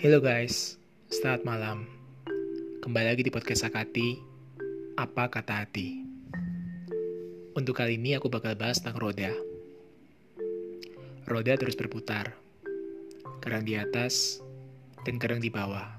Halo 0.00 0.16
guys, 0.16 0.80
selamat 1.12 1.44
malam. 1.44 1.84
Kembali 2.80 3.12
lagi 3.12 3.20
di 3.20 3.28
podcast 3.28 3.68
Akati, 3.68 4.16
Apa 4.96 5.28
Kata 5.28 5.60
Hati. 5.60 6.00
Untuk 7.52 7.76
kali 7.76 8.00
ini 8.00 8.16
aku 8.16 8.32
bakal 8.32 8.56
bahas 8.56 8.80
tentang 8.80 8.96
roda. 8.96 9.28
Roda 11.28 11.52
terus 11.60 11.76
berputar, 11.76 12.32
kadang 13.44 13.60
di 13.68 13.76
atas 13.76 14.40
dan 15.04 15.20
kadang 15.20 15.36
di 15.36 15.52
bawah. 15.52 15.92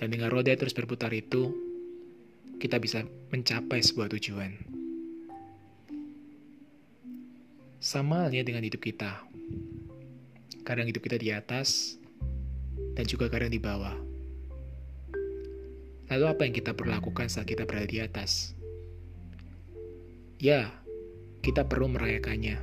Dan 0.00 0.08
dengan 0.08 0.32
roda 0.32 0.56
terus 0.56 0.72
berputar 0.72 1.12
itu, 1.12 1.52
kita 2.64 2.80
bisa 2.80 3.04
mencapai 3.28 3.84
sebuah 3.84 4.08
tujuan. 4.16 4.56
Sama 7.76 8.24
halnya 8.24 8.40
dengan 8.40 8.64
hidup 8.64 8.80
kita. 8.80 9.20
Kadang 10.64 10.88
hidup 10.88 11.04
kita 11.04 11.20
di 11.20 11.28
atas, 11.28 11.99
dan 13.00 13.08
juga 13.08 13.32
kadang 13.32 13.48
di 13.48 13.56
bawah. 13.56 13.96
Lalu 16.12 16.24
apa 16.28 16.44
yang 16.44 16.52
kita 16.52 16.76
perlu 16.76 16.92
lakukan 16.92 17.32
saat 17.32 17.48
kita 17.48 17.64
berada 17.64 17.88
di 17.88 17.96
atas? 17.96 18.52
Ya, 20.36 20.68
kita 21.40 21.64
perlu 21.64 21.88
merayakannya. 21.88 22.60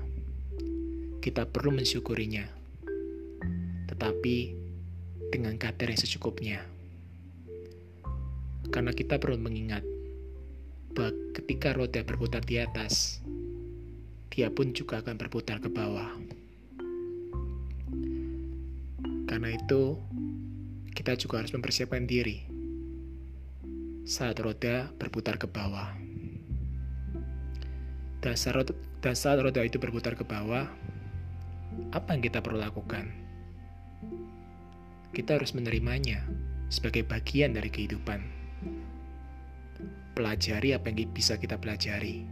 Kita 1.25 1.49
perlu 1.49 1.73
mensyukurinya. 1.73 2.45
Tetapi 3.89 4.35
dengan 5.33 5.57
kadar 5.57 5.89
yang 5.89 5.97
secukupnya. 5.97 6.61
Karena 8.69 8.93
kita 8.93 9.17
perlu 9.17 9.41
mengingat 9.41 9.81
bahwa 10.93 11.17
ketika 11.33 11.73
roda 11.73 12.05
berputar 12.05 12.45
di 12.45 12.61
atas, 12.61 13.25
dia 14.29 14.53
pun 14.53 14.69
juga 14.69 15.01
akan 15.01 15.17
berputar 15.17 15.57
ke 15.57 15.69
bawah. 15.73 16.13
Karena 19.27 19.53
itu, 19.53 19.99
kita 20.97 21.13
juga 21.13 21.45
harus 21.45 21.53
mempersiapkan 21.53 22.09
diri 22.09 22.41
saat 24.01 24.41
roda 24.41 24.89
berputar 24.97 25.37
ke 25.37 25.45
bawah. 25.45 25.93
Dan 28.17 28.33
saat, 28.33 28.73
dan 29.05 29.13
saat 29.13 29.37
roda 29.37 29.61
itu 29.61 29.77
berputar 29.77 30.17
ke 30.17 30.25
bawah, 30.25 30.65
apa 31.93 32.09
yang 32.17 32.25
kita 32.25 32.41
perlu 32.41 32.57
lakukan? 32.57 33.13
Kita 35.13 35.37
harus 35.37 35.53
menerimanya 35.53 36.25
sebagai 36.73 37.05
bagian 37.05 37.53
dari 37.53 37.69
kehidupan. 37.69 38.25
Pelajari 40.17 40.73
apa 40.73 40.89
yang 40.89 41.13
bisa 41.13 41.37
kita 41.37 41.61
pelajari. 41.61 42.25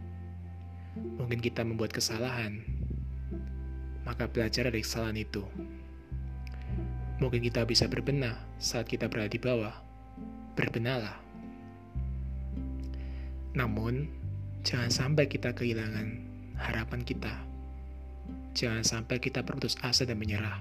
Mungkin 0.98 1.38
kita 1.38 1.62
membuat 1.62 1.94
kesalahan, 1.94 2.66
maka 4.02 4.26
belajar 4.26 4.66
dari 4.66 4.82
kesalahan 4.82 5.22
itu. 5.22 5.46
Mungkin 7.16 7.40
kita 7.40 7.64
bisa 7.64 7.88
berbenah 7.88 8.36
saat 8.60 8.84
kita 8.84 9.08
berada 9.08 9.32
di 9.32 9.40
bawah. 9.40 9.72
Berbenahlah. 10.52 11.16
Namun, 13.56 14.04
jangan 14.60 14.92
sampai 14.92 15.24
kita 15.24 15.56
kehilangan 15.56 16.12
harapan 16.60 17.00
kita. 17.00 17.32
Jangan 18.52 18.84
sampai 18.84 19.16
kita 19.16 19.40
berputus 19.40 19.80
asa 19.80 20.04
dan 20.04 20.20
menyerah. 20.20 20.60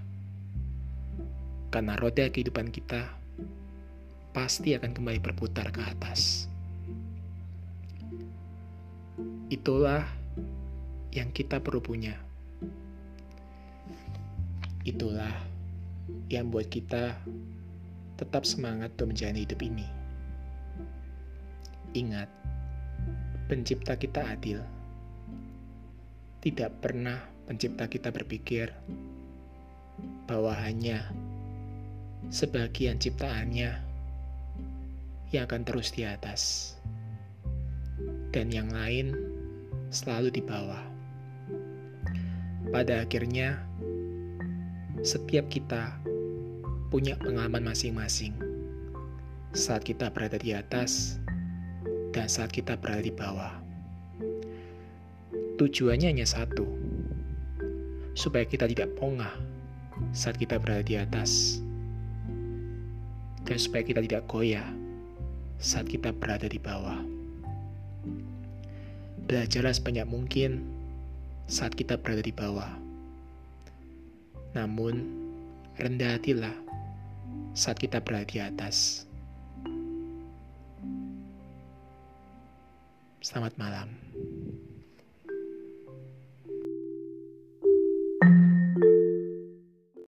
Karena 1.72 2.00
roda 2.00 2.23
kehidupan 2.31 2.72
kita 2.72 3.12
pasti 4.31 4.75
akan 4.75 4.95
kembali 4.95 5.19
berputar 5.19 5.75
ke 5.75 5.84
atas. 5.84 6.47
Itulah 9.52 10.08
yang 11.12 11.31
kita 11.36 11.59
perlu 11.59 11.84
punya. 11.84 12.16
Itulah 14.84 15.55
yang 16.30 16.53
buat 16.53 16.70
kita 16.70 17.17
tetap 18.16 18.47
semangat 18.47 18.96
untuk 18.97 19.12
menjalani 19.12 19.44
hidup 19.44 19.59
ini. 19.62 19.88
Ingat, 21.96 22.30
pencipta 23.47 23.96
kita 23.96 24.24
adil. 24.24 24.59
Tidak 26.40 26.72
pernah 26.80 27.18
pencipta 27.50 27.90
kita 27.90 28.13
berpikir 28.13 28.69
bahwa 30.30 30.53
hanya 30.53 31.09
sebagian 32.30 32.97
ciptaannya 32.97 33.72
yang 35.34 35.44
akan 35.50 35.62
terus 35.66 35.90
di 35.91 36.06
atas, 36.06 36.74
dan 38.30 38.53
yang 38.53 38.69
lain 38.69 39.13
selalu 39.90 40.30
di 40.30 40.41
bawah. 40.41 40.81
Pada 42.69 43.06
akhirnya, 43.06 43.65
setiap 45.06 45.46
kita 45.54 46.02
punya 46.90 47.14
pengalaman 47.22 47.62
masing-masing 47.62 48.34
saat 49.54 49.86
kita 49.86 50.10
berada 50.10 50.42
di 50.42 50.50
atas 50.50 51.22
dan 52.10 52.26
saat 52.26 52.50
kita 52.50 52.74
berada 52.74 53.06
di 53.06 53.14
bawah. 53.14 53.54
Tujuannya 55.62 56.10
hanya 56.10 56.26
satu, 56.26 56.66
supaya 58.18 58.50
kita 58.50 58.66
tidak 58.66 58.98
pongah 58.98 59.30
saat 60.10 60.42
kita 60.42 60.58
berada 60.58 60.82
di 60.82 60.98
atas, 60.98 61.62
dan 63.46 63.62
supaya 63.62 63.86
kita 63.86 64.02
tidak 64.02 64.26
goyah 64.26 64.66
saat 65.62 65.86
kita 65.86 66.18
berada 66.18 66.50
di 66.50 66.58
bawah. 66.58 66.98
Belajarlah 69.30 69.78
sebanyak 69.78 70.10
mungkin 70.10 70.66
saat 71.46 71.78
kita 71.78 71.94
berada 72.02 72.26
di 72.26 72.34
bawah 72.34 72.86
namun, 74.56 75.04
rendah 75.76 76.16
hatilah 76.16 76.56
saat 77.52 77.76
kita 77.76 78.00
berada 78.00 78.24
di 78.24 78.40
atas. 78.40 79.04
Selamat 83.20 83.60
malam. 83.60 83.92